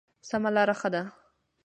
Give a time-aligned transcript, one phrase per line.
[0.29, 1.03] سمه لاره ښه ده.